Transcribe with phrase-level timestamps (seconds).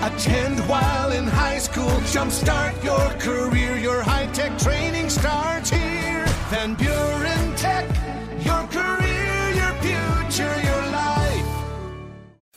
[0.00, 1.90] Attend while in high school.
[2.12, 3.76] Jumpstart your career.
[3.76, 6.24] Your high tech training starts here.
[6.50, 7.84] Van Buren Tech.
[8.44, 11.44] Your career, your future, your life.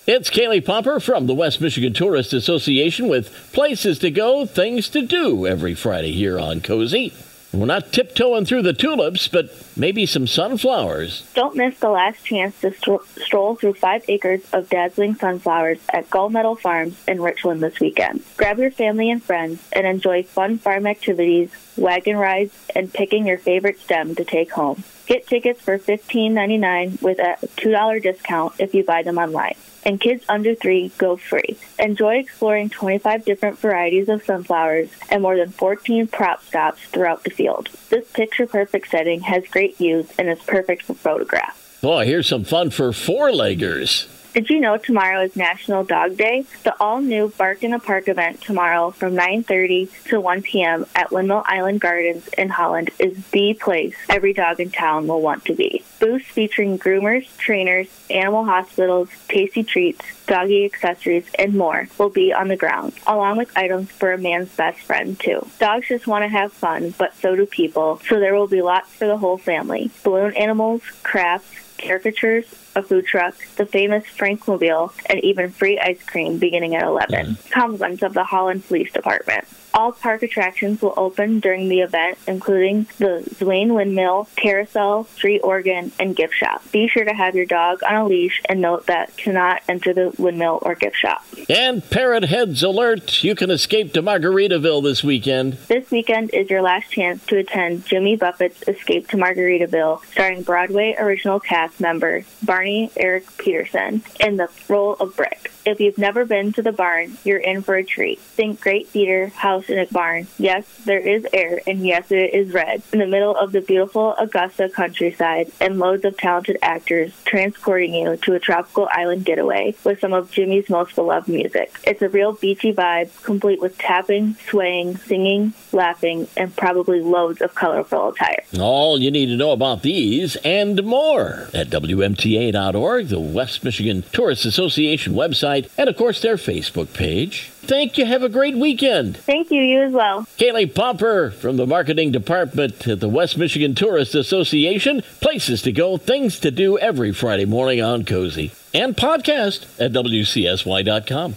[0.06, 5.02] It's Kaylee Pomper from the West Michigan Tourist Association with places to go, things to
[5.02, 7.12] do every Friday here on Cozy.
[7.54, 11.29] We're not tiptoeing through the tulips, but maybe some sunflowers.
[11.33, 16.09] Don't miss the last chance to stro- stroll through five acres of dazzling sunflowers at
[16.09, 18.23] Gull Meadow Farms in Richland this weekend.
[18.37, 23.37] Grab your family and friends and enjoy fun farm activities, wagon rides, and picking your
[23.37, 24.86] favorite stem to take home.
[25.07, 29.56] Get tickets for $15.99 with a $2 discount if you buy them online.
[29.83, 31.57] And kids under three go free.
[31.79, 37.31] Enjoy exploring 25 different varieties of sunflowers and more than 14 prop stops throughout the
[37.41, 37.69] field.
[37.89, 41.80] This picture perfect setting has great views and is perfect for photographs.
[41.81, 44.08] Boy, here's some fun for four-leggers.
[44.33, 46.45] Did you know tomorrow is National Dog Day?
[46.64, 50.86] The all-new Bark in the Park event tomorrow from 9:30 to 1 p.m.
[50.95, 55.44] at Windmill Island Gardens in Holland is the place every dog in town will want
[55.45, 55.81] to be.
[56.02, 62.48] Booths featuring groomers, trainers, animal hospitals, tasty treats, doggy accessories, and more will be on
[62.48, 65.48] the ground, along with items for a man's best friend too.
[65.60, 68.92] Dogs just want to have fun, but so do people, so there will be lots
[68.96, 69.92] for the whole family.
[70.04, 76.38] Balloon animals, crafts, caricatures, a food truck, the famous Frankmobile, and even free ice cream
[76.38, 77.26] beginning at 11.
[77.26, 77.52] Mm.
[77.52, 79.46] Compliments of the Holland Police Department.
[79.73, 85.94] All park attractions will open during the event, including the Zwaan Windmill, Carousel, Street Organ,
[85.98, 86.62] and Gift Shop.
[86.73, 90.14] Be sure to have your dog on a leash and note that cannot enter the
[90.18, 91.23] windmill or gift shop.
[91.50, 93.23] And Parrot Heads alert!
[93.23, 95.54] You can escape to Margaritaville this weekend.
[95.68, 100.95] This weekend is your last chance to attend Jimmy Buffett's Escape to Margaritaville, starring Broadway
[101.00, 105.52] original cast member Barney Eric Petersen in the role of Brick.
[105.66, 108.20] If you've never been to the barn, you're in for a treat.
[108.20, 110.28] Think great theater, house in a barn.
[110.38, 112.81] Yes, there is air, and yes, it is red.
[112.94, 118.17] In the middle of the beautiful Augusta countryside, and loads of talented actors transporting you
[118.17, 121.73] to a tropical island getaway with some of Jimmy's most beloved music.
[121.83, 127.54] It's a real beachy vibe, complete with tapping, swaying, singing, laughing, and probably loads of
[127.55, 128.43] colorful attire.
[128.59, 134.45] All you need to know about these and more at WMTA.org, the West Michigan Tourist
[134.45, 137.50] Association website, and of course their Facebook page.
[137.62, 138.06] Thank you.
[138.06, 139.17] Have a great weekend.
[139.17, 140.25] Thank you, you as well.
[140.38, 145.03] Kaylee Pomper from the marketing department at the West Michigan Tourist Association.
[145.22, 148.51] Places to go, things to do every Friday morning on Cozy.
[148.73, 151.35] And podcast at WCSY.com.